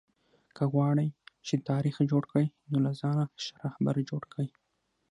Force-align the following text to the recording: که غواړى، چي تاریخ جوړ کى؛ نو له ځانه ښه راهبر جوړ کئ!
که 0.55 0.63
غواړى، 0.73 1.07
چي 1.47 1.55
تاریخ 1.69 1.95
جوړ 2.11 2.23
کى؛ 2.31 2.45
نو 2.71 2.77
له 2.85 2.91
ځانه 2.99 3.25
ښه 3.43 3.53
راهبر 3.61 3.95
جوړ 4.09 4.23
کئ! 4.33 4.47